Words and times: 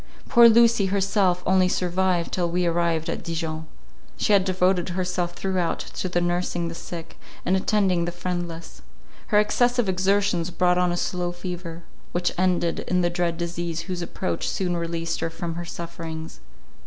Poor 0.29 0.49
Lucy 0.49 0.87
herself 0.87 1.43
only 1.45 1.67
survived, 1.67 2.31
till 2.31 2.49
we 2.49 2.65
arrived 2.65 3.07
at 3.07 3.21
Dijon. 3.23 3.67
She 4.17 4.33
had 4.33 4.43
devoted 4.43 4.89
herself 4.89 5.33
throughout 5.33 5.77
to 5.77 6.09
the 6.09 6.19
nursing 6.19 6.69
the 6.69 6.73
sick, 6.73 7.19
and 7.45 7.55
attending 7.55 8.05
the 8.05 8.11
friendless. 8.11 8.81
Her 9.27 9.37
excessive 9.39 9.87
exertions 9.87 10.49
brought 10.49 10.79
on 10.79 10.91
a 10.91 10.97
slow 10.97 11.31
fever, 11.31 11.83
which 12.13 12.31
ended 12.35 12.79
in 12.87 13.01
the 13.01 13.11
dread 13.11 13.37
disease 13.37 13.81
whose 13.81 14.01
approach 14.01 14.49
soon 14.49 14.75
released 14.75 15.19
her 15.19 15.29
from 15.29 15.53
her 15.53 15.65
sufferings. 15.65 16.39